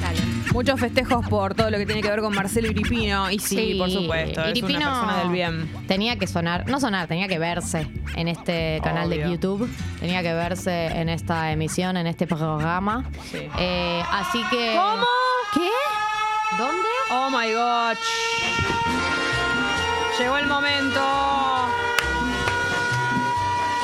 Dale. 0.00 0.20
Muchos 0.52 0.80
festejos 0.80 1.26
por 1.28 1.54
todo 1.54 1.70
lo 1.70 1.78
que 1.78 1.86
tiene 1.86 2.02
que 2.02 2.08
ver 2.08 2.20
con 2.20 2.34
Marcelo 2.34 2.68
Iripino. 2.68 3.30
Y 3.30 3.38
sí, 3.38 3.56
Sí, 3.56 3.74
por 3.78 3.90
supuesto. 3.90 4.42
Es 4.42 4.50
Iripino 4.50 4.80
una 4.80 4.90
persona 4.90 5.18
del 5.18 5.30
bien. 5.30 5.70
Tenía 5.86 6.16
que 6.18 6.26
sonar, 6.26 6.68
no 6.68 6.80
sonar, 6.80 7.06
tenía 7.06 7.28
que 7.28 7.38
verse 7.38 7.86
en 8.16 8.28
este 8.28 8.80
canal 8.82 9.10
de. 9.10 9.18
YouTube. 9.30 9.68
Tenía 10.00 10.22
que 10.22 10.32
verse 10.32 10.86
en 10.86 11.08
esta 11.08 11.52
emisión, 11.52 11.96
en 11.96 12.06
este 12.06 12.26
programa. 12.26 13.04
Sí. 13.30 13.48
Eh, 13.58 14.02
así 14.10 14.42
que. 14.50 14.74
¿Cómo? 14.76 15.06
¿Qué? 15.54 15.70
¿Dónde? 16.58 16.88
Oh 17.12 17.30
my 17.30 17.52
god. 17.52 17.96
Llegó 20.18 20.36
el 20.36 20.46
momento. 20.46 21.00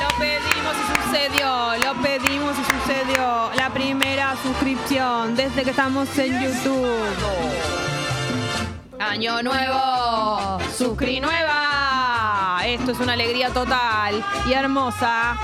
Lo 0.01 0.07
pedimos 0.19 0.75
y 0.75 0.83
sucedió. 1.03 1.77
Lo 1.77 1.93
pedimos 2.01 2.26
suscripción 4.43 5.35
desde 5.35 5.63
que 5.63 5.69
estamos 5.71 6.17
en 6.17 6.41
YouTube. 6.41 7.47
Año 8.99 9.43
nuevo. 9.43 10.59
Suscri 10.75 11.19
nueva. 11.19 12.61
Esto 12.65 12.91
es 12.91 12.99
una 12.99 13.13
alegría 13.13 13.49
total 13.49 14.23
y 14.47 14.53
hermosa. 14.53 15.37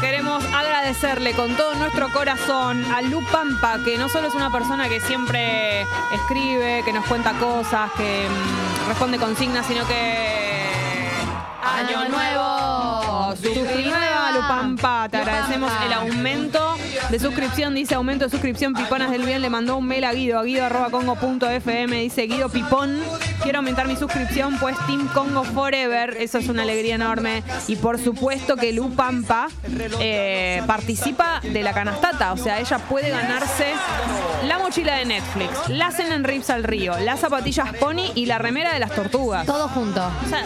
Queremos 0.00 0.44
agradecerle 0.44 1.32
con 1.32 1.56
todo 1.56 1.74
nuestro 1.76 2.12
corazón 2.12 2.84
a 2.92 3.02
Lu 3.02 3.22
Pampa, 3.30 3.78
que 3.84 3.96
no 3.98 4.08
solo 4.08 4.28
es 4.28 4.34
una 4.34 4.50
persona 4.50 4.88
que 4.88 5.00
siempre 5.00 5.82
escribe, 6.12 6.82
que 6.84 6.92
nos 6.92 7.06
cuenta 7.06 7.32
cosas, 7.34 7.90
que 7.96 8.26
mm, 8.28 8.88
responde 8.88 9.18
consignas, 9.18 9.64
sino 9.66 9.86
que. 9.86 10.68
Año 11.62 12.08
nuevo. 12.08 13.36
Suscri 13.36 13.84
nueva, 13.84 14.32
Lu 14.32 14.40
Pampa. 14.40 15.08
Te 15.08 15.18
agradecemos 15.18 15.72
el 15.86 15.92
aumento 15.92 16.76
de 17.12 17.18
suscripción. 17.18 17.74
Dice 17.74 17.94
aumento 17.94 18.24
de 18.24 18.30
suscripción. 18.30 18.72
Piponas 18.72 19.10
del 19.10 19.24
Bien 19.24 19.42
le 19.42 19.50
mandó 19.50 19.76
un 19.76 19.86
mail 19.86 20.04
a 20.04 20.14
Guido, 20.14 20.38
a 20.38 20.44
guido.congo.fm. 20.44 22.00
Dice 22.00 22.22
Guido 22.22 22.48
Pipón. 22.48 22.98
Quiero 23.42 23.58
aumentar 23.58 23.86
mi 23.86 23.96
suscripción, 23.96 24.58
pues 24.58 24.74
Team 24.86 25.06
Congo 25.08 25.44
Forever. 25.44 26.16
Eso 26.18 26.38
es 26.38 26.48
una 26.48 26.62
alegría 26.62 26.94
enorme. 26.94 27.42
Y 27.68 27.76
por 27.76 27.98
supuesto 27.98 28.56
que 28.56 28.72
Lu 28.72 28.94
Pampa 28.94 29.48
eh, 30.00 30.62
participa 30.66 31.40
de 31.42 31.62
la 31.62 31.74
canastata. 31.74 32.32
O 32.32 32.38
sea, 32.38 32.58
ella 32.60 32.78
puede 32.78 33.10
ganarse 33.10 33.66
la 34.48 34.58
mochila 34.58 34.94
de 34.96 35.04
Netflix, 35.04 35.68
la 35.68 35.90
cena 35.90 36.14
en 36.14 36.24
Rips 36.24 36.48
al 36.48 36.64
Río, 36.64 36.98
las 36.98 37.20
zapatillas 37.20 37.74
Pony 37.76 38.10
y 38.14 38.24
la 38.24 38.38
remera 38.38 38.72
de 38.72 38.80
las 38.80 38.90
tortugas. 38.92 39.44
Todo 39.44 39.68
junto. 39.68 40.02
O 40.24 40.28
sea, 40.28 40.42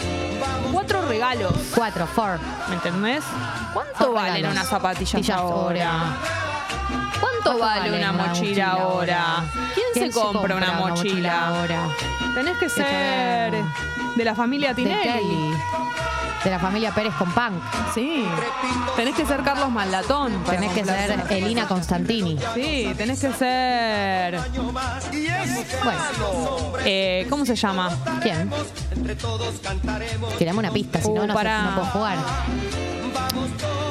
cuatro 0.73 1.01
regalos. 1.07 1.53
Cuatro, 1.73 2.05
four. 2.07 2.39
¿Me 2.67 2.75
entendés? 2.75 3.23
¿Cuánto 3.73 3.93
Four 3.97 4.13
valen 4.13 4.33
regalos. 4.35 4.51
unas 4.57 4.67
zapatillas 4.67 5.11
Zapatillas 5.11 5.37
ahora? 5.37 6.17
¿Cuánto 7.19 7.43
¿Cuánto 7.43 7.59
vale 7.59 7.97
una 7.97 8.11
mochila 8.11 8.67
ahora? 8.71 9.43
¿Quién, 9.73 10.11
se 10.11 10.19
compra 10.19 10.55
una 10.55 10.73
mochila? 10.73 11.47
ahora? 11.47 11.87
Tenés 12.33 12.57
que 12.57 12.69
ser 12.69 13.53
de 14.15 14.25
la 14.25 14.35
familia 14.35 14.73
Tinelli. 14.73 15.53
De 16.43 16.51
la 16.51 16.59
familia 16.59 16.91
Pérez 16.91 17.13
con 17.15 17.31
Punk. 17.31 17.61
Sí. 17.93 18.25
Tenés 18.95 19.15
que 19.15 19.25
ser 19.25 19.41
Carlos 19.43 19.69
Maldatón. 19.69 20.43
Tenés 20.43 20.71
que 20.71 20.85
ser 20.85 21.23
Elina 21.29 21.67
Constantini. 21.67 22.37
Sí, 22.53 22.93
tenés 22.97 23.19
que 23.19 23.33
ser. 23.33 24.39
Bueno, 25.83 25.99
eh, 26.85 27.27
¿Cómo 27.29 27.45
se 27.45 27.55
llama? 27.55 27.89
¿quién? 28.21 28.49
Tirame 30.37 30.59
una 30.59 30.71
pista, 30.71 31.01
si 31.01 31.09
no, 31.11 31.23
Uh, 31.23 31.27
no 31.27 31.33
puedo 31.33 31.85
jugar. 31.91 32.17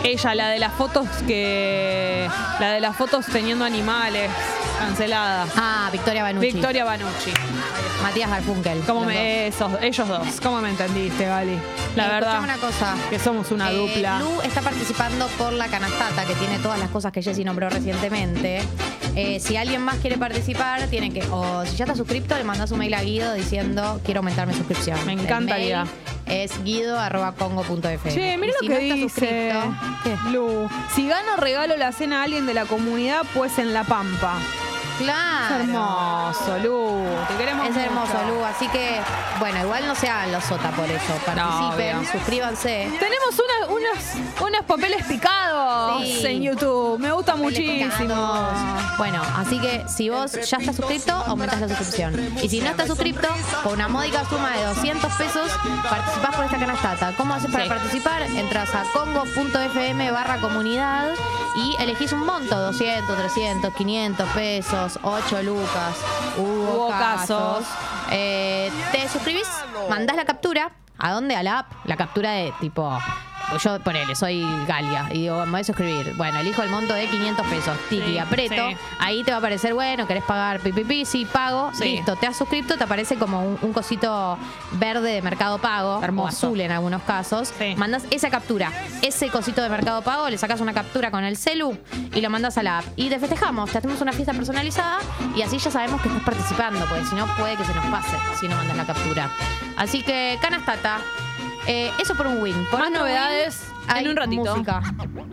Ella, 0.04 0.34
la 0.34 0.48
de 0.50 0.58
las 0.58 0.72
fotos 0.74 1.06
que. 1.26 2.28
La 2.60 2.72
de 2.72 2.80
las 2.80 2.96
fotos 2.96 3.26
teniendo 3.26 3.64
animales. 3.64 4.30
Cancelada. 4.78 5.46
Ah, 5.56 5.88
Victoria 5.90 6.22
Banucci. 6.22 6.52
Victoria 6.52 6.84
Banucci. 6.84 7.32
Matías 8.02 8.28
Garfunkel. 8.30 8.80
¿Cómo 8.86 9.04
me, 9.04 9.46
esos, 9.48 9.72
ellos 9.80 10.06
dos. 10.06 10.40
¿Cómo 10.42 10.60
me 10.60 10.68
entendiste, 10.70 11.24
Gali? 11.24 11.58
La 11.96 12.06
Eh, 12.06 12.10
verdad. 12.10 12.40
una 12.42 12.56
cosa. 12.58 12.94
Que 13.10 13.18
somos 13.18 13.50
una 13.50 13.70
Eh, 13.70 13.74
dupla. 13.74 14.18
Lu 14.20 14.40
está 14.42 14.60
participando 14.60 15.26
por 15.38 15.52
la 15.54 15.66
canastata, 15.68 16.24
que 16.26 16.34
tiene 16.34 16.58
todas 16.58 16.78
las 16.78 16.90
cosas 16.90 17.10
que 17.10 17.22
Jessy 17.22 17.42
nombró 17.42 17.68
recientemente. 17.70 18.62
Eh, 19.16 19.40
si 19.40 19.56
alguien 19.56 19.80
más 19.82 19.96
quiere 19.96 20.18
participar, 20.18 20.82
tiene 20.88 21.10
que, 21.12 21.22
o 21.30 21.64
si 21.64 21.74
ya 21.76 21.84
está 21.86 21.96
suscripto, 21.96 22.36
le 22.36 22.44
mandas 22.44 22.70
un 22.70 22.78
mail 22.78 22.92
a 22.94 23.02
Guido 23.02 23.32
diciendo 23.32 24.00
quiero 24.04 24.20
aumentar 24.20 24.46
mi 24.46 24.52
suscripción. 24.54 24.98
Me 25.06 25.14
El 25.14 25.20
encantaría. 25.20 25.84
mail 25.84 25.90
Es 26.26 26.62
guido.congo.fm. 26.62 28.12
Che, 28.14 28.36
mira 28.36 28.52
Y 28.52 28.54
lo 28.54 28.58
si 28.60 28.66
que 28.68 28.74
no 28.74 28.78
está 28.80 28.94
dice 28.94 29.08
suscripto, 29.08 29.74
¿qué? 30.04 30.30
Lu. 30.32 30.68
Si 30.94 31.08
gano 31.08 31.36
regalo 31.36 31.76
la 31.76 31.92
cena 31.92 32.20
a 32.20 32.24
alguien 32.24 32.46
de 32.46 32.54
la 32.54 32.66
comunidad, 32.66 33.22
pues 33.34 33.58
en 33.58 33.72
La 33.72 33.84
Pampa. 33.84 34.34
Es 34.98 35.02
Claro. 35.04 35.56
hermoso, 35.62 36.58
Lu. 36.64 37.04
Te 37.28 37.36
queremos 37.36 37.68
Es 37.68 37.76
hermoso, 37.76 38.14
mucho. 38.14 38.34
Lu. 38.34 38.44
Así 38.44 38.66
que, 38.68 38.96
bueno, 39.38 39.60
igual 39.62 39.86
no 39.86 39.94
se 39.94 40.08
hagan 40.08 40.32
los 40.32 40.42
sota 40.44 40.70
por 40.70 40.86
eso. 40.90 41.12
Participen, 41.26 42.06
suscríbanse. 42.10 42.90
Tenemos 42.98 43.34
una- 43.34 43.74
unos, 43.74 44.48
unos 44.48 44.64
papeles 44.66 45.04
picados 45.04 45.35
Sí. 46.02 46.26
en 46.26 46.42
YouTube. 46.42 46.98
Me 46.98 47.10
gusta 47.12 47.36
muchísimo. 47.36 48.14
Bueno, 48.98 49.20
así 49.36 49.58
que 49.58 49.84
si 49.88 50.08
vos 50.10 50.32
ya 50.32 50.58
estás 50.58 50.76
suscrito, 50.76 51.12
aumentas 51.12 51.60
la 51.60 51.68
suscripción. 51.68 52.14
Y 52.42 52.48
si 52.48 52.60
no 52.60 52.70
estás 52.70 52.88
suscrito, 52.88 53.28
con 53.62 53.72
una 53.74 53.88
módica 53.88 54.24
suma 54.28 54.56
de 54.56 54.64
200 54.66 55.12
pesos, 55.14 55.50
participás 55.88 56.34
por 56.36 56.44
esta 56.44 56.58
canastata. 56.58 57.12
¿Cómo 57.16 57.34
haces 57.34 57.50
para 57.50 57.64
Sí. 57.64 57.70
participar? 57.70 58.22
Entras 58.22 58.74
a 58.74 58.84
congo.fm 58.92 60.10
barra 60.10 60.40
comunidad 60.40 61.10
y 61.56 61.82
elegís 61.82 62.12
un 62.12 62.24
monto, 62.26 62.58
200, 62.58 63.16
300, 63.16 63.74
500 63.74 64.28
pesos, 64.30 64.98
8 65.02 65.42
lucas. 65.42 65.94
Hubo, 66.36 66.86
Hubo 66.86 66.88
casos. 66.90 67.64
Eh, 68.10 68.70
te 68.92 69.08
suscribís, 69.08 69.48
mandás 69.90 70.16
la 70.16 70.24
captura. 70.24 70.70
¿A 70.98 71.12
dónde? 71.12 71.36
A 71.36 71.42
la 71.42 71.58
app. 71.60 71.72
La 71.84 71.96
captura 71.96 72.30
de 72.32 72.52
tipo. 72.60 72.98
Yo 73.62 73.78
ponele, 73.80 74.14
soy 74.16 74.44
Galia 74.66 75.06
y 75.10 75.20
digo, 75.22 75.44
me 75.46 75.52
voy 75.52 75.60
a 75.60 75.64
suscribir. 75.64 76.14
Bueno, 76.16 76.40
elijo 76.40 76.62
el 76.62 76.70
monto 76.70 76.94
de 76.94 77.06
500 77.06 77.46
pesos. 77.46 77.76
Tiki, 77.88 78.02
Sí, 78.06 78.18
aprieto. 78.18 78.70
sí. 78.70 78.76
Ahí 78.98 79.22
te 79.22 79.30
va 79.30 79.36
a 79.36 79.38
aparecer, 79.38 79.72
bueno, 79.72 80.06
querés 80.06 80.24
pagar 80.24 80.60
pipipi, 80.60 81.04
sí, 81.04 81.24
pago. 81.26 81.70
Sí. 81.74 81.84
Listo, 81.96 82.16
te 82.16 82.26
has 82.26 82.36
suscrito, 82.36 82.76
te 82.76 82.84
aparece 82.84 83.16
como 83.16 83.40
un, 83.46 83.58
un 83.62 83.72
cosito 83.72 84.36
verde 84.72 85.12
de 85.12 85.22
Mercado 85.22 85.58
Pago. 85.58 86.02
Hermoso. 86.02 86.26
O 86.26 86.28
azul 86.50 86.60
en 86.60 86.72
algunos 86.72 87.02
casos. 87.02 87.52
Mandas 87.76 88.04
esa 88.10 88.30
captura, 88.30 88.72
ese 89.02 89.28
cosito 89.28 89.62
de 89.62 89.68
Mercado 89.68 90.02
Pago, 90.02 90.28
le 90.28 90.38
sacas 90.38 90.60
una 90.60 90.72
captura 90.74 91.10
con 91.10 91.22
el 91.24 91.36
celu 91.36 91.78
y 92.14 92.20
lo 92.20 92.30
mandas 92.30 92.58
a 92.58 92.62
la 92.64 92.78
app. 92.78 92.84
Y 92.96 93.08
te 93.08 93.18
festejamos, 93.18 93.70
te 93.70 93.78
hacemos 93.78 94.00
una 94.00 94.12
fiesta 94.12 94.32
personalizada 94.34 94.98
y 95.36 95.42
así 95.42 95.58
ya 95.58 95.70
sabemos 95.70 96.00
que 96.02 96.08
estás 96.08 96.22
participando, 96.24 96.84
porque 96.88 97.04
si 97.04 97.14
no 97.14 97.26
puede 97.36 97.56
que 97.56 97.64
se 97.64 97.74
nos 97.74 97.86
pase 97.86 98.16
si 98.40 98.48
no 98.48 98.56
mandas 98.56 98.76
la 98.76 98.86
captura. 98.86 99.30
Así 99.76 100.02
que, 100.02 100.38
canastata. 100.42 100.98
Eh, 101.68 101.90
eso 102.00 102.14
por 102.14 102.26
un 102.26 102.40
win. 102.40 102.54
Por 102.70 102.78
Más 102.80 102.88
otro 102.90 103.00
novedades 103.00 103.66
win, 103.68 103.90
en 103.90 103.96
hay 103.96 104.08
un 104.08 104.16
ratito. 104.16 104.44
Música. 104.56 104.82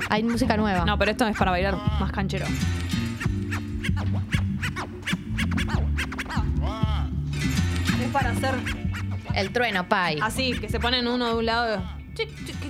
Hay 0.10 0.24
música 0.24 0.58
nueva. 0.58 0.86
No, 0.86 0.98
pero 0.98 1.12
esto 1.12 1.28
es 1.28 1.38
para 1.38 1.52
bailar 1.52 1.76
más 2.00 2.12
canchero. 2.12 2.46
Es 8.02 8.10
para 8.12 8.32
hacer 8.32 8.56
El 9.36 9.52
trueno, 9.52 9.88
Pai. 9.88 10.20
así, 10.22 10.54
que 10.54 10.70
se 10.70 10.80
ponen 10.80 11.08
uno 11.08 11.28
de 11.28 11.34
un 11.36 11.46
lado. 11.46 11.84
Chic, 12.14 12.30
chic, 12.46 12.63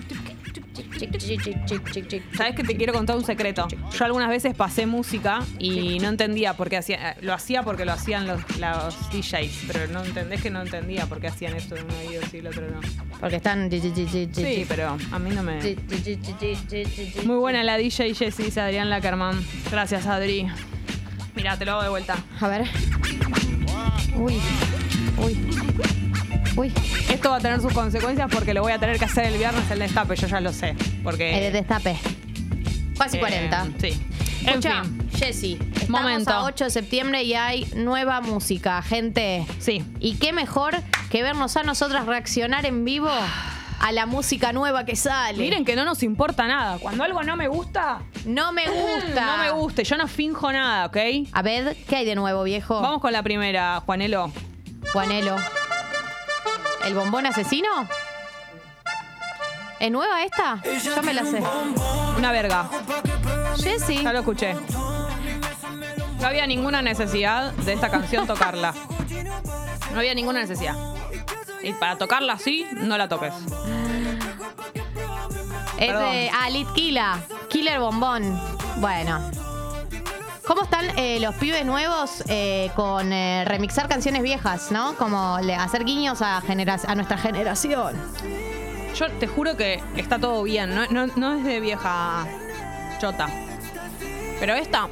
Sabes 2.35 2.55
que 2.55 2.63
te 2.63 2.75
quiero 2.75 2.93
contar 2.93 3.15
un 3.15 3.25
secreto. 3.25 3.67
Yo 3.97 4.05
algunas 4.05 4.29
veces 4.29 4.55
pasé 4.55 4.85
música 4.85 5.39
y 5.59 5.99
no 5.99 6.09
entendía 6.09 6.53
por 6.55 6.69
qué 6.69 6.77
hacía. 6.77 7.11
eh, 7.11 7.15
Lo 7.21 7.33
hacía 7.33 7.63
porque 7.63 7.85
lo 7.85 7.91
hacían 7.93 8.27
los, 8.27 8.39
los 8.59 9.09
DJs, 9.11 9.63
pero 9.67 9.87
no 9.87 10.03
entendés 10.03 10.41
que 10.41 10.49
no 10.49 10.61
entendía 10.61 11.05
por 11.07 11.19
qué 11.19 11.27
hacían 11.27 11.55
esto 11.55 11.75
de 11.75 11.83
uno 11.83 11.93
oído 12.07 12.21
y 12.31 12.37
el 12.37 12.47
otro 12.47 12.63
no. 12.69 12.79
Porque 13.19 13.37
están. 13.37 13.69
Sí, 14.43 14.65
pero 14.67 14.97
a 15.11 15.19
mí 15.19 15.29
no 15.31 15.43
me. 15.43 15.59
Muy 17.25 17.25
Muy 17.25 17.37
buena 17.37 17.63
la 17.63 17.77
DJ 17.77 18.13
Jessie, 18.13 18.45
dice 18.45 18.61
Adrián 18.61 18.89
Lackerman. 18.89 19.43
Gracias, 19.71 20.05
Adri. 20.07 20.47
Mira, 21.35 21.57
te 21.57 21.65
lo 21.65 21.71
hago 21.73 21.83
de 21.83 21.89
vuelta. 21.89 22.15
A 22.39 22.47
ver. 22.47 22.65
Uy. 24.15 24.39
Uy. 25.17 25.99
Uy. 26.55 26.71
Esto 27.09 27.31
va 27.31 27.37
a 27.37 27.39
tener 27.39 27.61
sus 27.61 27.73
consecuencias 27.73 28.29
porque 28.31 28.53
lo 28.53 28.61
voy 28.61 28.71
a 28.71 28.79
tener 28.79 28.99
que 28.99 29.05
hacer 29.05 29.25
el 29.25 29.37
viernes 29.37 29.69
el 29.71 29.79
destape, 29.79 30.15
yo 30.15 30.27
ya 30.27 30.39
lo 30.39 30.53
sé. 30.53 30.75
Porque. 31.03 31.35
El 31.35 31.51
de 31.53 31.59
destape. 31.59 31.97
Casi 32.97 33.17
eh, 33.17 33.19
40. 33.19 33.67
Sí. 33.79 34.01
En 34.41 34.49
Escucha, 34.49 34.83
fin. 34.83 35.09
Jessy, 35.17 35.57
estamos 35.73 36.01
Momento. 36.01 36.31
a 36.31 36.43
8 36.43 36.65
de 36.65 36.69
septiembre 36.69 37.23
y 37.23 37.33
hay 37.33 37.65
nueva 37.75 38.19
música, 38.21 38.81
gente. 38.81 39.45
Sí. 39.59 39.83
Y 39.99 40.15
qué 40.15 40.33
mejor 40.33 40.75
que 41.09 41.23
vernos 41.23 41.55
a 41.57 41.63
nosotras 41.63 42.05
reaccionar 42.05 42.65
en 42.65 42.83
vivo 42.83 43.09
a 43.79 43.91
la 43.91 44.05
música 44.05 44.51
nueva 44.53 44.85
que 44.85 44.95
sale. 44.95 45.37
Miren 45.37 45.65
que 45.65 45.75
no 45.75 45.85
nos 45.85 46.03
importa 46.03 46.45
nada. 46.45 46.77
Cuando 46.79 47.03
algo 47.03 47.23
no 47.23 47.35
me 47.37 47.47
gusta, 47.47 48.01
no 48.25 48.51
me 48.51 48.65
gusta. 48.69 49.25
no 49.25 49.37
me 49.37 49.51
gusta. 49.51 49.81
Yo 49.83 49.97
no 49.97 50.07
finjo 50.07 50.51
nada, 50.51 50.85
¿ok? 50.87 50.97
A 51.31 51.41
ver, 51.41 51.75
¿qué 51.87 51.97
hay 51.97 52.05
de 52.05 52.15
nuevo, 52.15 52.43
viejo? 52.43 52.81
Vamos 52.81 53.01
con 53.01 53.11
la 53.13 53.23
primera, 53.23 53.79
Juanelo. 53.85 54.31
Juanelo. 54.91 55.37
¿El 56.85 56.93
bombón 56.95 57.25
asesino? 57.25 57.87
¿Es 59.79 59.91
nueva 59.91 60.23
esta? 60.23 60.61
Yo 60.83 61.01
me 61.03 61.13
la 61.13 61.25
sé. 61.25 61.41
Una 62.17 62.31
verga. 62.31 62.69
Jessy. 63.57 64.03
Ya 64.03 64.13
lo 64.13 64.19
escuché. 64.19 64.55
No 66.19 66.27
había 66.27 66.47
ninguna 66.47 66.81
necesidad 66.81 67.51
de 67.51 67.73
esta 67.73 67.89
canción 67.89 68.25
tocarla. 68.27 68.73
No 69.91 69.99
había 69.99 70.13
ninguna 70.15 70.39
necesidad. 70.39 70.75
Y 71.61 71.73
para 71.73 71.97
tocarla 71.97 72.33
así, 72.33 72.65
no 72.73 72.97
la 72.97 73.07
toques. 73.07 73.33
Es 75.77 75.87
Perdón. 75.87 76.11
de. 76.11 76.31
Ah, 76.33 76.49
Lit 76.49 76.67
Killa. 76.73 77.19
Killer 77.49 77.79
Bombón. 77.79 78.39
Bueno. 78.77 79.19
¿Cómo 80.45 80.63
están 80.63 80.85
eh, 80.97 81.19
los 81.21 81.35
pibes 81.35 81.65
nuevos 81.65 82.23
eh, 82.27 82.69
con 82.75 83.13
eh, 83.13 83.45
remixar 83.45 83.87
canciones 83.87 84.21
viejas, 84.23 84.71
no? 84.71 84.95
Como 84.97 85.39
le- 85.41 85.55
hacer 85.55 85.85
guiños 85.85 86.21
a, 86.21 86.41
genera- 86.41 86.79
a 86.85 86.95
nuestra 86.95 87.17
generación. 87.17 87.95
Yo 88.95 89.09
te 89.19 89.27
juro 89.27 89.55
que 89.55 89.81
está 89.95 90.19
todo 90.19 90.43
bien. 90.43 90.75
No, 90.75 90.85
no- 90.87 91.07
no 91.15 91.35
es 91.35 91.43
de 91.45 91.59
vieja 91.61 92.27
chota. 92.99 93.27
Pero 94.39 94.53
esta. 94.55 94.87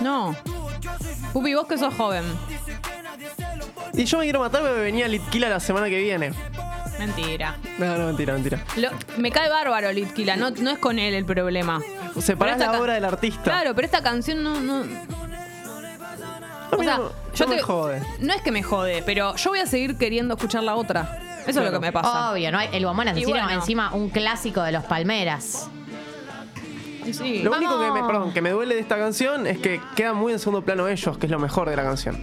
No. 0.00 0.34
Pupi, 1.34 1.54
vos 1.54 1.66
que 1.66 1.76
sos 1.76 1.94
joven. 1.94 2.24
Y 3.92 4.04
yo 4.04 4.16
me 4.18 4.24
quiero 4.24 4.40
matar, 4.40 4.62
me 4.62 4.72
venía 4.72 5.06
Litquila 5.08 5.50
la 5.50 5.60
semana 5.60 5.88
que 5.90 5.98
viene. 6.00 6.32
Mentira. 6.98 7.58
No, 7.78 7.98
no, 7.98 8.06
mentira, 8.06 8.32
mentira. 8.32 8.64
Lo- 8.76 8.90
me 9.18 9.30
cae 9.30 9.50
bárbaro 9.50 9.92
Litkila, 9.92 10.36
no, 10.36 10.50
no 10.50 10.70
es 10.70 10.78
con 10.78 10.98
él 10.98 11.12
el 11.14 11.24
problema. 11.26 11.80
Separás 12.20 12.58
la 12.58 12.80
obra 12.80 12.94
del 12.94 13.04
artista. 13.04 13.42
Claro, 13.42 13.74
pero 13.74 13.86
esta 13.86 14.02
canción 14.02 14.42
no. 14.42 14.60
no 14.60 14.84
o 16.72 16.82
sea, 16.82 16.98
no- 16.98 17.12
yo 17.34 17.46
no 17.46 17.54
me 17.54 17.62
jode. 17.62 18.02
No 18.20 18.32
es 18.32 18.42
que 18.42 18.50
me 18.50 18.62
jode, 18.62 19.02
pero 19.04 19.36
yo 19.36 19.50
voy 19.50 19.60
a 19.60 19.66
seguir 19.66 19.96
queriendo 19.96 20.34
escuchar 20.34 20.62
la 20.62 20.74
otra. 20.74 21.18
Eso 21.46 21.60
es 21.60 21.66
lo 21.66 21.72
que 21.72 21.78
me 21.78 21.92
pasa. 21.92 22.32
Obvio, 22.32 22.52
¿no? 22.52 22.60
El 22.60 22.84
bombón 22.84 23.08
asesino, 23.08 23.30
bueno. 23.30 23.50
encima 23.50 23.92
un 23.92 24.10
clásico 24.10 24.62
de 24.62 24.72
los 24.72 24.84
Palmeras. 24.84 25.68
Sí. 27.12 27.42
Lo 27.42 27.50
único 27.56 27.80
que 27.80 27.90
me, 27.90 28.04
perdón, 28.04 28.32
que 28.32 28.40
me 28.40 28.50
duele 28.50 28.76
de 28.76 28.80
esta 28.80 28.96
canción 28.96 29.46
es 29.46 29.58
que 29.58 29.80
quedan 29.96 30.16
muy 30.16 30.32
en 30.32 30.38
segundo 30.38 30.64
plano 30.64 30.86
ellos, 30.86 31.18
que 31.18 31.26
es 31.26 31.32
lo 31.32 31.40
mejor 31.40 31.68
de 31.68 31.74
la 31.76 31.82
canción. 31.82 32.16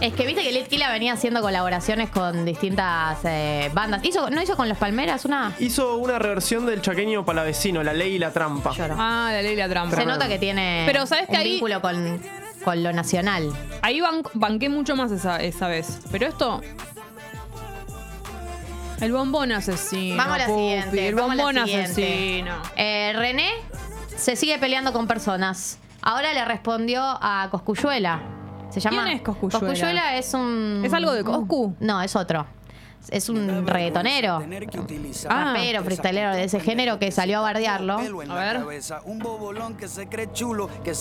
Es 0.00 0.12
que 0.12 0.26
viste 0.26 0.42
que 0.42 0.52
Lit 0.52 0.66
Killa 0.68 0.90
venía 0.90 1.14
haciendo 1.14 1.40
colaboraciones 1.40 2.10
con 2.10 2.44
distintas 2.44 3.18
eh, 3.24 3.70
bandas. 3.72 4.04
Hizo, 4.04 4.28
¿No 4.28 4.42
hizo 4.42 4.54
con 4.56 4.68
los 4.68 4.76
Palmeras 4.76 5.24
una? 5.24 5.54
Hizo 5.58 5.96
una 5.96 6.18
reversión 6.18 6.66
del 6.66 6.82
chaqueño 6.82 7.24
palavecino, 7.24 7.82
La 7.82 7.94
Ley 7.94 8.14
y 8.14 8.18
la 8.18 8.30
Trampa. 8.30 8.72
Lloro. 8.72 8.96
Ah, 8.98 9.30
la 9.32 9.40
ley 9.40 9.54
y 9.54 9.56
la 9.56 9.68
trampa. 9.68 9.96
Se 9.96 10.04
nota 10.04 10.28
que 10.28 10.38
tiene 10.38 10.82
Pero, 10.86 11.06
¿sabes 11.06 11.26
que 11.26 11.32
un 11.32 11.38
ahí- 11.38 11.52
vínculo 11.52 11.80
con, 11.80 12.20
con 12.64 12.82
lo 12.82 12.92
nacional. 12.92 13.50
Ahí 13.80 14.00
ban- 14.00 14.28
banqué 14.34 14.68
mucho 14.68 14.94
más 14.94 15.10
esa, 15.10 15.38
esa 15.38 15.68
vez. 15.68 16.00
Pero 16.10 16.26
esto. 16.26 16.60
El 19.00 19.12
bombón 19.12 19.52
asesino. 19.52 20.16
Vamos 20.16 20.34
a 20.34 20.38
la 20.38 20.46
Pupi, 20.46 20.60
siguiente. 20.60 21.08
El 21.08 21.14
vamos 21.14 21.32
a 21.32 21.34
la 21.36 21.42
bombón 21.44 21.64
siguiente. 21.66 21.92
asesino. 21.92 22.54
Eh, 22.76 23.12
René 23.16 23.48
se 24.16 24.36
sigue 24.36 24.58
peleando 24.58 24.92
con 24.92 25.06
personas. 25.06 25.78
Ahora 26.02 26.34
le 26.34 26.44
respondió 26.44 27.00
a 27.02 27.48
Coscuyuela. 27.50 28.20
Se 28.70 28.80
llama. 28.80 29.04
¿Quién 29.04 29.16
es 29.16 29.22
Cosculluela? 29.22 29.60
Cosculluela 29.60 30.16
es 30.16 30.34
un. 30.34 30.82
¿Es 30.84 30.92
algo 30.92 31.12
de 31.12 31.24
Coscu? 31.24 31.74
No, 31.80 32.02
es 32.02 32.14
otro. 32.16 32.46
Es 33.10 33.28
un 33.28 33.66
reggaetonero. 33.66 34.42
Ah. 35.28 35.52
Rapero, 35.54 35.84
freestylero 35.84 36.34
de 36.34 36.44
ese 36.44 36.60
género 36.60 36.98
que 36.98 37.10
salió 37.12 37.38
a 37.38 37.42
bardearlo. 37.42 37.98
A 37.98 38.34
ver. 38.34 38.62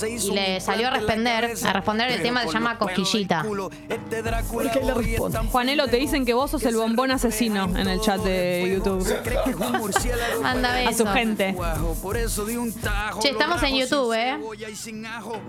Y 0.08 0.32
le 0.32 0.60
salió 0.62 0.88
a 0.88 0.92
responder, 0.92 1.54
a 1.64 1.74
responder 1.74 2.12
el 2.12 2.22
tema 2.22 2.42
que 2.42 2.48
se 2.48 2.54
llama 2.54 2.78
Cosquillita. 2.78 3.44
¿Por 3.44 4.72
qué 4.72 4.80
le 4.82 4.94
responde? 4.94 5.40
Juanelo, 5.52 5.88
te 5.88 5.98
dicen 5.98 6.26
que 6.26 6.34
vos 6.34 6.52
sos 6.52 6.64
el 6.64 6.76
bombón 6.76 7.12
asesino 7.12 7.66
en 7.76 7.88
el 7.88 8.02
chat 8.02 8.22
de 8.22 8.74
YouTube. 8.76 9.06
Manda 10.42 10.88
A 10.88 10.94
su 10.94 11.06
gente. 11.08 11.56
Che, 13.22 13.30
estamos 13.30 13.64
en 13.64 13.76
YouTube, 13.76 14.14
¿eh? 14.14 14.38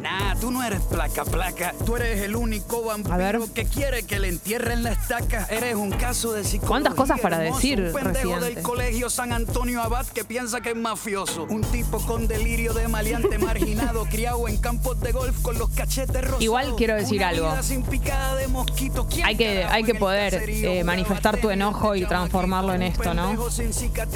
Nah, 0.00 0.34
tú 0.40 0.50
no 0.50 0.62
eres 0.62 0.80
placa, 0.82 1.24
placa. 1.24 1.74
Tú 1.84 1.96
eres 1.96 2.20
el 2.22 2.36
único 2.36 2.90
A 2.90 3.16
ver. 3.16 3.38
vampiro 3.38 3.54
que 3.54 3.64
quiere 3.64 4.04
que 4.04 4.18
le 4.18 4.28
entierren 4.28 4.82
la 4.82 4.92
estaca. 4.92 5.46
Eres 5.50 5.74
un 5.74 5.90
caso 5.90 6.32
de 6.32 6.43
¿Cuántas 6.66 6.94
cosas 6.94 7.20
para 7.20 7.38
decir, 7.38 7.80
Un 7.80 7.92
pendejo 7.92 8.30
Residente? 8.34 8.54
del 8.54 8.62
colegio 8.62 9.10
San 9.10 9.32
Antonio 9.32 9.82
Abad 9.82 10.06
que 10.06 10.24
piensa 10.24 10.60
que 10.60 10.70
es 10.70 10.76
mafioso. 10.76 11.44
Un 11.48 11.62
tipo 11.62 11.98
con 12.06 12.26
delirio 12.28 12.72
de 12.74 12.86
maleante 12.88 13.38
marginado, 13.38 14.04
criado 14.06 14.46
en 14.48 14.56
campos 14.58 15.00
de 15.00 15.12
golf 15.12 15.40
con 15.42 15.58
los 15.58 15.70
cachetes 15.70 16.20
rosados. 16.22 16.42
Igual 16.42 16.74
quiero 16.76 16.94
decir 16.94 17.24
algo. 17.24 17.48
vida 17.50 17.62
sin 17.62 17.82
picada 17.82 18.36
de 18.36 18.48
mosquito. 18.48 19.06
¿Quién 19.08 19.26
Hay 19.26 19.36
que, 19.36 19.64
hay 19.64 19.84
que 19.84 19.94
poder 19.94 20.34
eh, 20.48 20.84
manifestar 20.84 21.38
tu 21.38 21.50
enojo 21.50 21.94
y 21.94 22.00
tenis, 22.00 22.08
transformarlo 22.08 22.74
en 22.74 22.82
esto, 22.82 23.14
¿no? 23.14 23.34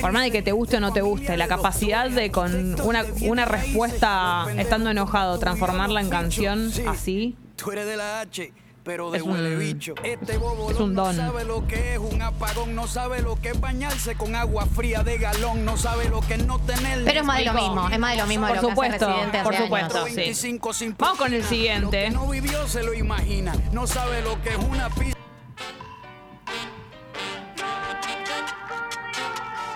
Por 0.01 0.13
más 0.13 0.23
de 0.25 0.31
que 0.31 0.43
te 0.43 0.53
guste 0.53 0.77
o 0.77 0.81
no 0.81 0.93
te 0.93 1.01
guste, 1.01 1.37
la 1.37 1.49
capacidad 1.49 2.09
de 2.11 2.31
con 2.31 2.81
una, 2.83 3.05
una 3.23 3.45
respuesta 3.45 4.47
estando 4.57 4.91
enojado 4.91 5.39
transformarla 5.39 6.01
en 6.01 6.11
canción 6.11 6.71
Sí. 6.73 6.83
así. 6.87 7.37
Tú 7.57 7.71
eres 7.73 7.87
de 7.87 7.97
la 7.97 8.21
H, 8.21 8.53
pero 8.85 9.11
de 9.11 9.19
Es 9.19 9.25
un- 9.25 9.33
huele 9.33 9.57
bicho. 9.57 9.95
Este 10.03 10.39
bobo 10.39 10.71
es 10.71 10.79
un 10.79 10.95
don. 10.95 11.17
no 11.17 11.23
sabe 11.27 11.45
lo 11.45 11.67
que 11.67 11.95
es 11.95 11.99
un 11.99 12.23
apagón, 12.23 12.75
no 12.75 12.87
sabe 12.87 13.21
lo 13.23 13.37
que 13.37 13.51
es 13.51 13.61
bañarse 13.61 14.15
con 14.17 14.35
agua 14.35 14.67
fría 14.67 15.03
de 15.03 15.19
galón, 15.19 15.65
no 15.65 15.77
sabe 15.77 16.09
lo 16.09 16.21
que 16.21 16.35
es 16.35 16.47
no 16.47 16.59
tener. 16.61 17.05
Pero 17.05 17.21
es 17.21 17.27
más 17.27 17.39
de 17.39 17.45
lo 17.47 17.53
mismo, 17.55 17.89
es 17.89 17.99
más 17.99 18.13
de 18.13 18.17
lo 18.23 18.27
mismo 18.27 18.47
de 18.47 18.55
Por 18.55 18.63
lo 18.63 18.69
que 18.69 18.75
supuesto, 18.75 19.05
hace 19.07 19.15
Residente 19.15 19.43
por 19.43 19.55
supuesto. 19.57 19.99
años. 19.99 20.09
sí. 20.11 20.17
25 20.17 20.73
sin 20.73 20.95
Vamos 20.99 21.19
con 21.19 21.35
el 21.35 21.45
siguiente. 21.45 21.85
Lo 21.85 21.91
que 21.91 22.11
no 22.11 22.29
vivió 22.29 22.67
se 22.69 22.83
lo 22.83 22.95
imagina, 22.95 23.53
no 23.73 23.87
sabe 23.87 24.23
lo 24.23 24.41
que 24.43 24.51
es 24.51 24.57
una 24.59 24.89
pizza. 24.91 25.17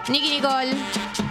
Nicky 0.08 0.31
Nicole 0.31 0.75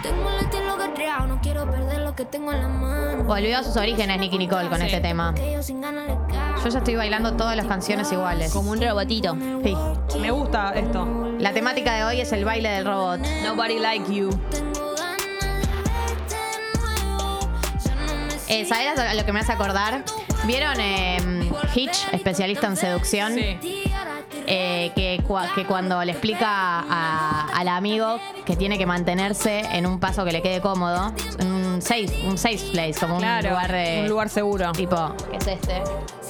Tengo 0.02 0.30
el 0.30 0.36
estilo 0.46 0.76
guerreado, 0.78 1.26
no 1.26 1.40
quiero 1.42 1.70
perder 1.70 2.00
lo 2.00 2.16
que 2.16 2.24
tengo 2.24 2.52
en 2.52 2.62
la 2.62 2.68
mano. 2.68 3.24
volvió 3.24 3.58
a 3.58 3.62
sus 3.62 3.76
orígenes, 3.76 4.18
Nicky 4.18 4.38
Nicole, 4.38 4.68
con 4.68 4.78
Sí. 4.78 4.86
este 4.86 5.00
tema. 5.00 5.34
Que 5.34 5.52
yo 5.52 5.62
sin 5.62 5.80
ganas. 5.82 6.06
Yo 6.64 6.68
ya 6.68 6.78
estoy 6.78 6.94
bailando 6.96 7.32
todas 7.34 7.56
las 7.56 7.66
canciones 7.66 8.10
iguales. 8.12 8.52
Como 8.52 8.70
un 8.70 8.80
robotito. 8.80 9.36
Sí. 9.64 9.76
Me 10.20 10.30
gusta 10.30 10.72
esto. 10.74 11.34
La 11.38 11.52
temática 11.52 11.94
de 11.94 12.04
hoy 12.04 12.20
es 12.20 12.30
el 12.32 12.44
baile 12.44 12.68
del 12.68 12.84
robot. 12.84 13.20
Nobody 13.44 13.78
like 13.80 14.12
you. 14.14 14.30
Eh, 18.48 18.64
¿Sabes 18.66 18.98
a 18.98 19.14
lo 19.14 19.24
que 19.24 19.32
me 19.32 19.40
hace 19.40 19.52
acordar? 19.52 20.04
¿Vieron 20.44 20.78
eh, 20.78 21.50
Hitch, 21.74 22.08
especialista 22.12 22.66
en 22.66 22.76
seducción? 22.76 23.34
Sí. 23.34 23.58
Eh, 24.46 24.90
que, 24.94 25.22
cua- 25.26 25.52
que 25.54 25.64
cuando 25.64 26.04
le 26.04 26.12
explica 26.12 26.46
a- 26.48 27.46
al 27.54 27.68
amigo 27.68 28.18
que 28.44 28.56
tiene 28.56 28.76
que 28.76 28.84
mantenerse 28.86 29.60
en 29.72 29.86
un 29.86 30.00
paso 30.00 30.24
que 30.24 30.32
le 30.32 30.42
quede 30.42 30.60
cómodo, 30.60 31.14
en 31.38 31.46
un 31.46 31.61
safe, 31.82 32.26
un 32.26 32.38
safe 32.38 32.70
place, 32.72 32.94
como 32.98 33.18
Claro. 33.18 33.48
un 33.48 33.54
lugar 33.54 33.72
de. 33.72 34.00
un 34.02 34.08
lugar 34.08 34.28
seguro. 34.28 34.72
Tipo, 34.72 35.14
¿qué 35.30 35.36
es 35.36 35.46
este? 35.46 35.82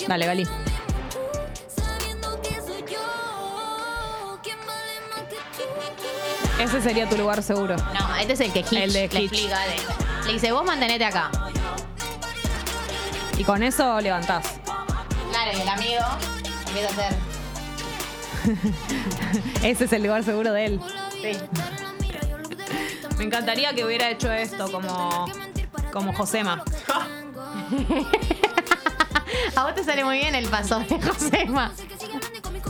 Dale, 0.09 0.26
Gali. 0.26 0.47
Ese 6.61 6.81
sería 6.81 7.09
tu 7.09 7.17
lugar 7.17 7.43
seguro. 7.43 7.76
No, 7.76 8.17
este 8.21 8.35
es 8.35 8.41
el 8.41 8.53
que 8.53 8.61
Hitch 8.61 8.73
El 8.73 8.93
de 8.93 9.09
le 9.09 9.23
Hitch. 9.25 9.33
explica. 9.33 9.59
de- 9.61 10.26
le 10.26 10.33
dice, 10.35 10.53
vos 10.53 10.65
mantenete 10.65 11.05
acá. 11.05 11.31
Y 13.37 13.45
con 13.45 13.62
eso 13.62 14.00
levantás. 14.00 14.45
Claro, 15.31 15.50
y 15.57 15.61
el 15.61 15.69
amigo 15.69 16.05
empieza 16.69 16.88
a 16.88 16.93
hacer. 16.93 17.15
Ese 19.65 19.85
es 19.85 19.93
el 19.93 20.03
lugar 20.05 20.23
seguro 20.23 20.53
de 20.53 20.65
él. 20.67 20.81
Me 23.19 23.25
encantaría 23.25 23.73
que 23.75 23.85
hubiera 23.85 24.11
hecho 24.11 24.31
esto 24.33 24.71
como, 24.71 25.26
como 25.93 26.13
Josema. 26.13 26.65
A 29.57 29.65
vos 29.65 29.75
te 29.75 29.85
sale 29.85 30.05
muy 30.05 30.19
bien 30.19 30.35
el 30.35 30.49
paso 30.49 30.81
de 30.81 31.01
Josema. 31.01 31.73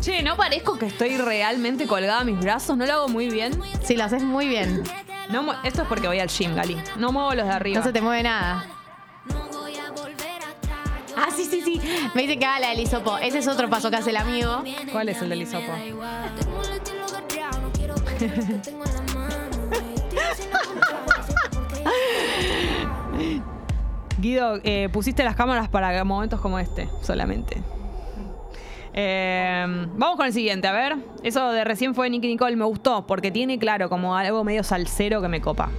Che, 0.00 0.22
¿no 0.22 0.36
parezco 0.36 0.76
que 0.78 0.86
estoy 0.86 1.16
realmente 1.16 1.86
colgada 1.86 2.20
a 2.20 2.24
mis 2.24 2.38
brazos? 2.40 2.76
¿No 2.76 2.84
lo 2.86 2.92
hago 2.92 3.08
muy 3.08 3.28
bien? 3.28 3.58
Sí, 3.84 3.96
lo 3.96 4.04
haces 4.04 4.22
muy 4.22 4.48
bien. 4.48 4.82
No, 5.30 5.52
esto 5.62 5.82
es 5.82 5.88
porque 5.88 6.08
voy 6.08 6.18
al 6.18 6.28
gym, 6.28 6.54
Gali. 6.56 6.76
No 6.96 7.12
muevo 7.12 7.34
los 7.34 7.46
de 7.46 7.52
arriba. 7.52 7.78
No 7.78 7.84
se 7.84 7.92
te 7.92 8.00
mueve 8.00 8.24
nada. 8.24 8.66
Ah, 11.16 11.28
sí, 11.34 11.44
sí, 11.44 11.62
sí. 11.62 11.80
Me 12.14 12.22
dice 12.22 12.38
que 12.38 12.44
haga 12.44 12.58
la 12.60 12.70
del 12.70 12.80
hisopo. 12.80 13.18
Ese 13.18 13.38
es 13.38 13.46
otro 13.46 13.70
paso 13.70 13.90
que 13.90 13.96
hace 13.96 14.10
el 14.10 14.16
amigo. 14.16 14.64
¿Cuál 14.90 15.08
es 15.08 15.22
el 15.22 15.28
del 15.28 15.42
hisopo? 15.42 15.72
Guido, 24.22 24.60
eh, 24.62 24.88
pusiste 24.92 25.24
las 25.24 25.36
cámaras 25.36 25.68
para 25.68 26.02
momentos 26.04 26.40
como 26.40 26.58
este, 26.58 26.88
solamente. 27.02 27.60
Eh, 28.94 29.86
vamos 29.96 30.16
con 30.16 30.26
el 30.26 30.32
siguiente, 30.32 30.68
a 30.68 30.72
ver. 30.72 30.96
Eso 31.22 31.50
de 31.50 31.64
recién 31.64 31.94
fue 31.94 32.08
Nicky 32.08 32.28
Nicole, 32.28 32.56
me 32.56 32.64
gustó, 32.64 33.06
porque 33.06 33.30
tiene, 33.30 33.58
claro, 33.58 33.88
como 33.88 34.16
algo 34.16 34.44
medio 34.44 34.62
salsero 34.62 35.20
que 35.20 35.28
me 35.28 35.40
copa. 35.40 35.70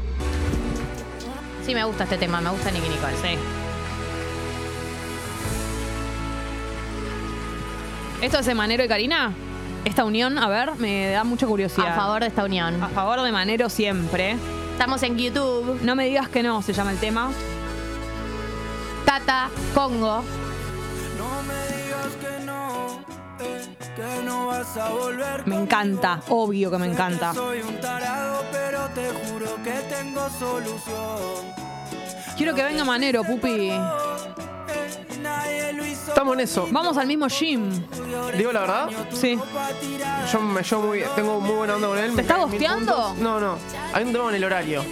Sí, 1.65 1.73
me 1.73 1.83
gusta 1.85 2.03
este 2.03 2.17
tema. 2.17 2.41
Me 2.41 2.49
gusta 2.49 2.69
Nicky 2.71 2.89
Nicole. 2.89 3.13
Sí. 3.21 3.37
¿Esto 8.21 8.39
es 8.39 8.45
de 8.45 8.55
Manero 8.55 8.83
y 8.83 8.87
Karina? 8.87 9.33
Esta 9.85 10.05
unión, 10.05 10.37
a 10.37 10.47
ver, 10.47 10.75
me 10.77 11.11
da 11.11 11.23
mucha 11.23 11.45
curiosidad. 11.45 11.93
A 11.93 11.95
favor 11.95 12.21
de 12.21 12.27
esta 12.27 12.43
unión. 12.43 12.81
A 12.83 12.89
favor 12.89 13.21
de 13.21 13.31
Manero 13.31 13.69
siempre. 13.69 14.35
Estamos 14.71 15.03
en 15.03 15.17
YouTube. 15.17 15.79
No 15.83 15.95
me 15.95 16.05
digas 16.05 16.29
que 16.29 16.43
no, 16.43 16.61
se 16.61 16.73
llama 16.73 16.91
el 16.91 16.97
tema. 16.99 17.31
Tata, 19.13 19.47
Congo. 19.75 20.23
No 21.19 21.43
me 21.43 21.77
digas 21.77 22.13
que 22.19 22.45
no, 22.45 23.05
eh, 23.41 23.75
que 23.95 24.23
no 24.25 24.47
vas 24.47 24.75
a 24.75 24.89
volver. 24.89 25.45
Me 25.45 25.55
encanta, 25.55 26.19
obvio 26.29 26.71
que 26.71 26.79
me 26.79 26.87
encanta. 26.87 27.31
Soy 27.31 27.61
un 27.61 27.79
tarado, 27.79 28.43
pero 28.51 28.87
te 28.95 29.09
juro 29.11 29.55
que 29.63 29.71
tengo 29.87 30.27
solución. 30.31 31.53
Quiero 32.35 32.55
que 32.55 32.63
venga 32.63 32.83
Manero, 32.85 33.23
pupi. 33.23 33.71
Estamos 36.07 36.33
en 36.33 36.39
eso. 36.39 36.67
Vamos 36.71 36.97
al 36.97 37.05
mismo 37.05 37.27
gym. 37.29 37.69
Digo 38.35 38.51
la 38.51 38.61
verdad, 38.61 38.89
Sí. 39.11 39.37
yo 40.31 40.39
me 40.41 40.63
llevo 40.63 40.81
muy 40.87 40.97
bien. 40.97 41.09
Tengo 41.15 41.39
muy 41.39 41.53
buena 41.55 41.75
onda 41.75 41.87
con 41.87 41.99
él. 41.99 42.13
me 42.13 42.23
está 42.23 42.37
gosteando? 42.37 43.13
No, 43.19 43.39
no. 43.39 43.57
Hay 43.93 44.05
un 44.05 44.11
tema 44.11 44.29
en 44.29 44.35
el 44.35 44.43
horario. 44.43 44.83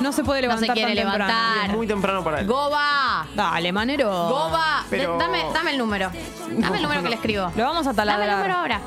No 0.00 0.12
se 0.12 0.24
puede 0.24 0.40
No 0.42 0.54
se 0.54 0.60
levantar 0.62 0.74
quiere 0.74 0.94
tan 0.94 1.04
temprano. 1.12 1.32
levantar. 1.34 1.70
Es 1.70 1.76
muy 1.76 1.86
temprano 1.86 2.24
para 2.24 2.40
él. 2.40 2.46
Goba. 2.46 3.26
Dale, 3.34 3.72
Manero. 3.72 4.08
Goba. 4.10 4.84
Pero- 4.90 5.18
Dame, 5.18 5.44
dame 5.52 5.70
el 5.72 5.78
número. 5.78 6.10
Dame 6.48 6.76
el 6.78 6.82
número 6.82 7.02
que 7.02 7.08
le 7.10 7.14
escribo. 7.16 7.52
Lo 7.54 7.64
vamos 7.64 7.86
a 7.86 7.92
Dame 7.92 8.12
el 8.12 8.18
número 8.18 8.32
taladrar. 8.36 8.50
ahora. 8.58 8.80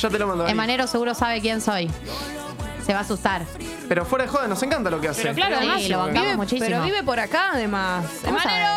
Ya 0.00 0.10
te 0.10 0.18
lo 0.18 0.26
mando. 0.26 0.44
ahí. 0.44 0.52
Emanero 0.52 0.86
seguro 0.86 1.14
sabe 1.14 1.40
quién 1.40 1.60
soy. 1.60 1.90
Se 2.84 2.92
va 2.92 2.98
a 2.98 3.02
asustar. 3.02 3.42
Pero 3.88 4.04
fuera 4.04 4.24
de 4.24 4.30
joda, 4.30 4.46
nos 4.48 4.62
encanta 4.62 4.90
lo 4.90 5.00
que 5.00 5.08
hace. 5.08 5.22
Pero 5.22 5.34
claro, 5.34 5.56
Sí, 5.56 5.62
además 5.62 5.88
lo 5.88 5.98
bancamos 5.98 6.22
vive, 6.24 6.36
muchísimo. 6.36 6.66
pero 6.66 6.82
vive 6.82 7.02
por 7.02 7.20
acá 7.20 7.50
además. 7.52 8.04
¿Cómo 8.24 8.36
¡Manero! 8.38 8.68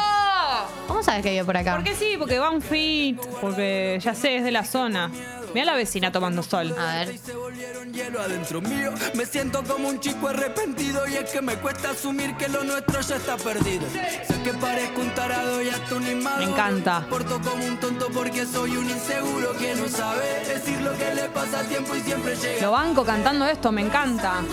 ¿Cómo 0.87 1.03
sabes 1.03 1.21
que 1.21 1.31
vive 1.31 1.45
por 1.45 1.57
acá? 1.57 1.75
Porque 1.75 1.95
sí, 1.95 2.15
porque 2.17 2.39
va 2.39 2.49
un 2.49 2.61
fit, 2.61 3.19
porque 3.41 3.99
ya 4.01 4.15
sé, 4.15 4.37
es 4.37 4.43
de 4.43 4.51
la 4.51 4.63
zona. 4.63 5.11
Mira 5.53 5.65
la 5.65 5.75
vecina 5.75 6.11
tomando 6.11 6.43
sol. 6.43 6.75
A 6.77 6.95
ver. 6.97 7.17
Se 7.17 7.33
volvieron 7.33 7.93
hielo 7.93 8.21
adentro 8.21 8.61
mío. 8.61 8.91
Me 9.15 9.25
siento 9.25 9.63
como 9.63 9.87
un 9.89 9.99
chico 9.99 10.27
arrepentido 10.27 11.07
y 11.07 11.15
es 11.15 11.29
que 11.31 11.41
me 11.41 11.55
cuesta 11.55 11.91
asumir 11.91 12.35
que 12.35 12.47
lo 12.47 12.63
nuestro 12.63 13.01
ya 13.01 13.15
está 13.15 13.37
perdido. 13.37 13.85
Sé 13.91 14.41
que 14.43 14.53
parezco 14.53 15.01
un 15.01 15.09
tarado 15.11 15.61
y 15.61 15.69
hasta 15.69 15.95
un 15.95 16.07
inmaduro. 16.07 16.45
Me 16.45 16.51
encanta. 16.51 17.05
Porto 17.09 17.39
como 17.41 17.65
un 17.65 17.79
tonto 17.79 18.07
porque 18.13 18.45
soy 18.45 18.77
un 18.77 18.89
inseguro 18.89 19.57
que 19.57 19.75
no 19.75 19.87
sabe 19.87 20.45
decir 20.47 20.79
lo 20.81 20.95
que 20.97 21.15
le 21.15 21.23
pasa 21.29 21.61
a 21.61 21.63
tiempo 21.63 21.95
y 21.95 22.01
siempre 22.01 22.35
llega. 22.35 22.61
Lo 22.61 22.71
banco 22.71 23.03
cantando 23.03 23.45
esto, 23.45 23.71
me 23.71 23.81
encanta. 23.81 24.43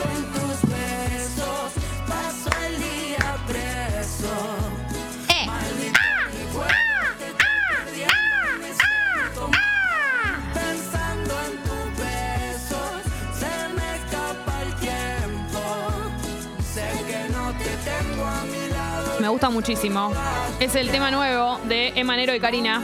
Gusta 19.44 19.50
muchísimo. 19.50 20.10
Es 20.58 20.74
el 20.74 20.90
tema 20.90 21.10
nuevo 21.10 21.58
de 21.64 21.88
Emanero 21.96 22.34
y 22.34 22.40
Karina. 22.40 22.80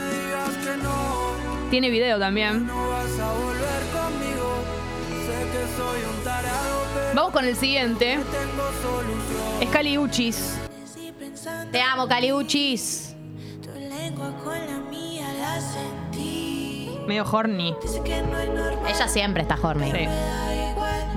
Tiene 1.71 1.89
video 1.89 2.19
también. 2.19 2.69
Vamos 7.15 7.33
con 7.33 7.47
el 7.47 7.57
siguiente. 7.57 8.19
Es 9.61 9.71
Cali 9.71 9.97
Uchis. 9.97 10.59
Te 11.73 11.81
amo, 11.81 12.07
Caliuchis. 12.07 13.15
Tu 13.63 13.71
lengua 13.79 14.31
con 14.45 14.59
la 14.67 14.79
mía 14.91 15.33
la 15.41 15.61
sentí. 15.63 16.91
Medio 17.07 17.25
horny. 17.25 17.75
Ella 18.87 19.09
siempre 19.09 19.43
está 19.43 19.57
horny. 19.63 19.91
Sí. 19.93 19.99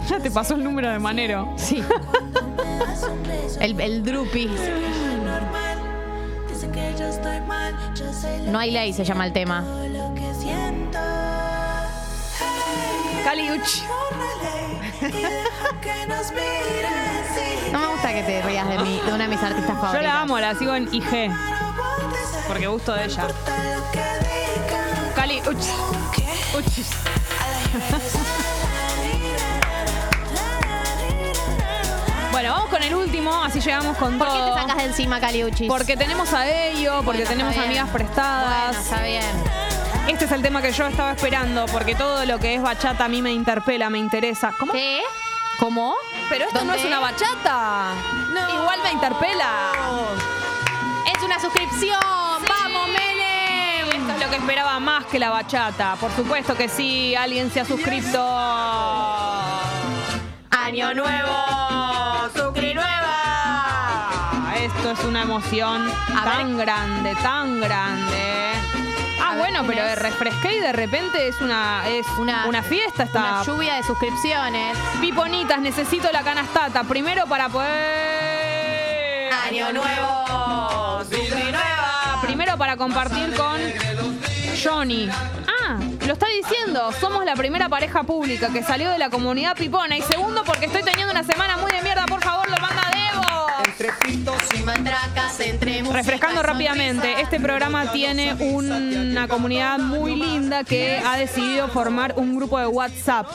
Ya 0.09 0.19
te 0.19 0.29
pasó 0.29 0.55
el 0.55 0.65
número 0.65 0.89
de 0.89 0.99
Manero. 0.99 1.53
Sí. 1.55 1.81
El, 3.61 3.79
el 3.79 4.03
drupi. 4.03 4.49
No 8.45 8.59
hay 8.59 8.71
ley, 8.71 8.93
se 8.93 9.03
llma 9.03 9.25
el 9.25 9.33
tema. 9.33 9.63
todo 9.63 9.87
lo 9.87 10.13
que 10.15 10.33
siento. 10.33 10.99
Hey, 12.39 13.21
Cali 13.23 13.51
Uchi. 13.51 13.81
córrele 13.81 14.79
y 15.01 15.21
deja 15.21 15.79
que 15.81 16.05
nos 16.07 16.31
miren, 16.31 17.23
sí. 17.35 17.71
No 17.71 17.79
me 17.79 17.87
gusta 17.87 18.13
que 18.13 18.23
te 18.23 18.41
rías 18.43 18.67
de 18.69 18.79
mí, 18.79 19.01
de 19.05 19.13
una 19.13 19.23
de 19.23 19.29
mis 19.29 19.41
artistas 19.43 19.75
Yo 19.75 19.81
favoritas. 19.81 20.03
la 20.03 20.21
amo, 20.21 20.39
la 20.39 20.55
sigo 20.55 20.75
en 20.75 20.93
IG. 20.93 21.31
Porque 22.47 22.67
gusto 22.67 22.93
de 22.93 23.05
ella. 23.05 23.27
Cali. 25.15 25.41
¿Qué? 25.41 26.57
Uchis. 26.57 26.89
Bueno, 32.43 32.55
vamos 32.57 32.71
con 32.71 32.83
el 32.83 32.93
último, 32.93 33.41
así 33.41 33.61
llegamos 33.61 33.95
con 33.95 34.17
¿Por 34.17 34.27
qué 34.27 34.33
todo. 34.33 34.53
te 34.53 34.59
sacas 34.59 34.75
de 34.75 34.83
encima, 34.83 35.21
Caliuchis? 35.21 35.65
Porque 35.69 35.95
tenemos 35.95 36.33
a 36.33 36.45
ello, 36.45 36.95
porque 37.05 37.19
Bueno, 37.19 37.29
tenemos 37.29 37.53
bien. 37.53 37.65
amigas 37.67 37.89
prestadas. 37.89 38.65
Bueno, 38.67 38.81
está 38.81 39.01
bien. 39.01 39.43
Este 40.09 40.25
es 40.25 40.31
el 40.33 40.41
tema 40.41 40.61
que 40.61 40.73
yo 40.73 40.85
estaba 40.85 41.13
esperando, 41.13 41.65
porque 41.67 41.95
todo 41.95 42.25
lo 42.25 42.39
que 42.39 42.55
es 42.55 42.61
bachata 42.61 43.05
a 43.05 43.07
mí 43.07 43.21
me 43.21 43.31
interpela, 43.31 43.89
me 43.89 43.97
interesa. 43.97 44.53
¿Cómo? 44.59 44.73
¿Qué? 44.73 45.01
¿Cómo? 45.57 45.95
Pero 46.27 46.43
esto 46.43 46.65
no 46.65 46.73
es 46.73 46.83
una 46.83 46.99
bachata. 46.99 47.93
Igual 48.59 48.79
me 48.83 48.91
interpela. 48.91 49.71
Es 51.15 51.23
una 51.23 51.39
suscripción. 51.39 51.97
¡Vamos, 52.01 52.89
Menem! 52.89 54.01
Esto 54.01 54.11
es 54.15 54.19
lo 54.19 54.29
que 54.29 54.35
esperaba 54.35 54.81
más 54.81 55.05
que 55.05 55.17
la 55.17 55.29
bachata. 55.29 55.95
Por 55.95 56.11
supuesto 56.11 56.55
que 56.57 56.67
sí, 56.67 57.15
alguien 57.15 57.49
se 57.53 57.61
ha 57.61 57.65
suscrito. 57.65 58.21
Año 60.49 60.93
nuevo, 60.93 61.35
es 64.93 65.03
una 65.03 65.21
emoción 65.23 65.91
tan 66.23 66.57
grande, 66.57 67.15
tan 67.15 67.59
grande. 67.59 68.53
Ah, 69.21 69.35
bueno, 69.37 69.59
¿quién 69.63 69.67
pero 69.73 69.85
es? 69.87 69.99
refresqué 69.99 70.55
y 70.57 70.59
de 70.59 70.71
repente 70.73 71.27
es 71.27 71.39
una, 71.41 71.87
es 71.87 72.05
Una- 72.19 72.45
una, 72.47 72.61
fiesta 72.63 73.03
esta. 73.03 73.19
Una 73.19 73.43
lluvia 73.43 73.75
de 73.75 73.83
suscripciones. 73.83 74.77
Piponitas, 75.01 75.59
necesito 75.59 76.09
la 76.11 76.21
canastata. 76.23 76.83
Primero 76.83 77.25
para 77.25 77.49
poder. 77.49 79.33
Año 79.49 79.73
nuevo, 79.73 81.03
nueva. 81.51 82.21
Primero 82.21 82.57
para 82.57 82.77
compartir 82.77 83.33
con 83.35 83.59
Johnny. 84.63 85.09
Ah, 85.09 85.77
lo 86.05 86.13
está 86.13 86.27
diciendo. 86.27 86.91
Somos 86.99 87.25
la 87.25 87.35
primera 87.35 87.69
pareja 87.69 88.03
pública 88.03 88.49
que 88.49 88.63
salió 88.63 88.89
de 88.89 88.97
la 88.97 89.09
comunidad 89.09 89.55
pipona. 89.55 89.97
Y 89.97 90.01
segundo, 90.01 90.43
porque 90.43 90.65
estoy 90.67 90.83
teniendo 90.83 91.11
una 91.11 91.23
semana 91.23 91.57
muy 91.57 91.71
de 91.71 91.81
mierda. 91.81 92.05
Por 92.05 92.21
favor, 92.23 92.49
lo. 92.49 92.62
Matracas 94.65 95.39
entre 95.41 95.81
música 95.81 95.97
Refrescando 95.97 96.41
rápidamente, 96.41 97.19
este 97.19 97.37
programa 97.39 97.91
tiene 97.91 98.33
una 98.39 99.27
comunidad 99.27 99.77
muy 99.77 100.15
linda 100.15 100.63
que 100.63 100.99
ha 101.05 101.17
decidido 101.17 101.67
formar 101.67 102.13
un 102.15 102.35
grupo 102.35 102.59
de 102.59 102.67
WhatsApp. 102.67 103.27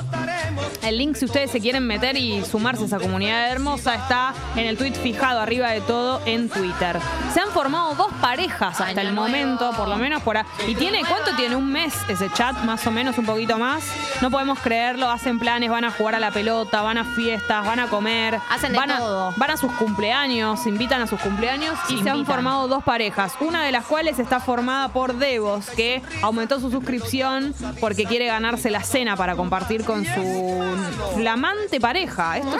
El 0.89 0.97
link, 0.97 1.17
si 1.17 1.27
ustedes 1.27 1.51
se 1.51 1.61
quieren 1.61 1.87
meter 1.87 2.17
y 2.17 2.43
sumarse 2.47 2.85
a 2.85 2.87
esa 2.87 2.99
comunidad 2.99 3.51
hermosa, 3.53 3.95
está 3.95 4.33
en 4.57 4.65
el 4.67 4.79
tweet 4.79 4.93
fijado 4.95 5.39
arriba 5.39 5.69
de 5.69 5.83
todo 5.83 6.23
en 6.25 6.49
Twitter. 6.49 6.99
Se 7.35 7.41
han 7.41 7.51
formado 7.51 7.95
dos 7.95 8.11
parejas 8.23 8.81
hasta 8.81 9.03
el 9.03 9.13
momento, 9.13 9.71
por 9.77 9.87
lo 9.87 9.97
menos 9.97 10.23
por 10.23 10.39
ahí. 10.39 10.45
¿Y 10.67 10.75
tiene 10.77 11.03
cuánto 11.07 11.37
tiene? 11.37 11.57
¿Un 11.57 11.71
mes 11.71 11.93
ese 12.09 12.31
chat? 12.33 12.57
Más 12.65 12.87
o 12.87 12.91
menos, 12.91 13.19
un 13.19 13.27
poquito 13.27 13.59
más. 13.59 13.85
No 14.23 14.31
podemos 14.31 14.59
creerlo, 14.61 15.11
hacen 15.11 15.39
planes, 15.39 15.69
van 15.69 15.85
a 15.85 15.91
jugar 15.91 16.15
a 16.15 16.21
la 16.21 16.31
pelota, 16.31 16.81
van 16.81 16.97
a 16.97 17.05
fiestas, 17.05 17.67
van 17.67 17.81
a 17.81 17.89
comer. 17.89 18.39
Hacen 18.49 18.73
de 18.73 18.79
van 18.79 18.91
a- 18.91 18.97
todo. 18.97 19.35
van 19.37 19.51
a 19.51 19.57
sus 19.59 19.71
cumpleaños, 19.73 20.67
invitan 20.67 21.03
a 21.03 21.07
sus 21.07 21.21
cumpleaños 21.21 21.75
y 21.91 21.99
se 22.03 22.09
han 22.09 22.25
formado 22.25 22.67
dos 22.67 22.83
parejas. 22.83 23.35
Una 23.41 23.63
de 23.63 23.73
las 23.73 23.85
cuales 23.85 24.19
está 24.19 24.41
formada 24.41 24.89
por 24.89 25.19
Devos, 25.19 25.69
que 25.69 26.01
aumentó 26.23 26.61
su 26.61 26.71
suscripción 26.71 27.55
porque 27.79 28.07
quiere 28.07 28.25
ganarse 28.25 28.71
la 28.71 28.83
cena 28.83 29.17
para 29.17 29.37
compartir 29.37 29.85
con 29.85 30.07
su 30.07 30.78
flamante 31.15 31.81
pareja. 31.81 32.39
Esto 32.39 32.57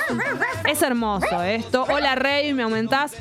es, 0.67 0.83
hermoso 0.83 1.43
esto. 1.43 1.85
Hola 1.91 2.15
Rey, 2.15 2.53
me 2.55 2.63
aumentás 2.63 3.13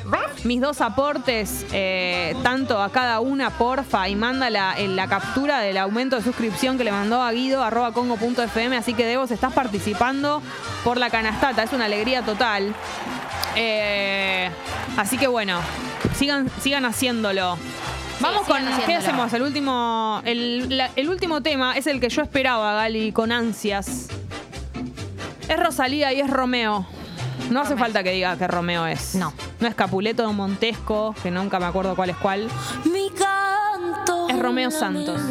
mis 0.43 0.61
dos 0.61 0.81
aportes, 0.81 1.65
eh, 1.71 2.35
tanto 2.43 2.81
a 2.81 2.91
cada 2.91 3.19
una, 3.19 3.49
porfa, 3.51 4.07
y 4.09 4.15
manda 4.15 4.49
la, 4.49 4.77
en 4.77 4.95
la 4.95 5.07
captura 5.07 5.59
del 5.59 5.77
aumento 5.77 6.15
de 6.15 6.21
suscripción 6.23 6.77
que 6.77 6.83
le 6.83 6.91
mandó 6.91 7.21
a 7.21 7.31
guido 7.31 7.63
arroba 7.63 7.91
congo.fm. 7.93 8.75
Así 8.77 8.93
que 8.93 9.05
Devos, 9.05 9.31
estás 9.31 9.53
participando 9.53 10.41
por 10.83 10.97
la 10.97 11.09
canastata. 11.09 11.63
Es 11.63 11.73
una 11.73 11.85
alegría 11.85 12.21
total. 12.23 12.73
Eh, 13.55 14.49
así 14.97 15.17
que 15.17 15.27
bueno, 15.27 15.59
sigan, 16.15 16.49
sigan 16.61 16.85
haciéndolo. 16.85 17.57
Vamos 18.19 18.47
con. 18.47 18.61
¿Qué 18.85 18.95
hacemos? 18.95 19.31
El 19.33 19.43
último. 19.43 20.21
El, 20.25 20.75
la- 20.77 20.89
el 20.95 21.07
último 21.09 21.41
tema 21.41 21.77
es 21.77 21.85
el 21.87 21.99
que 21.99 22.09
yo 22.09 22.23
esperaba, 22.23 22.73
Gali, 22.73 23.11
con 23.11 23.31
ansias. 23.31 24.07
Es 25.47 25.59
Rosalía 25.59 26.13
y 26.13 26.19
es 26.19 26.29
Romeo. 26.29 26.85
No 27.49 27.61
hace 27.61 27.71
Romeo. 27.71 27.85
falta 27.85 28.03
que 28.03 28.11
diga 28.11 28.37
que 28.37 28.47
Romeo 28.47 28.85
es. 28.87 29.15
No. 29.15 29.33
No 29.59 29.67
es 29.67 29.75
Capuleto 29.75 30.31
Montesco, 30.33 31.15
que 31.23 31.31
nunca 31.31 31.59
me 31.59 31.65
acuerdo 31.65 31.95
cuál 31.95 32.09
es 32.09 32.17
cuál. 32.17 32.49
Mi 32.85 33.09
canto. 33.09 34.27
Es 34.29 34.39
Romeo 34.39 34.71
Santos. 34.71 35.21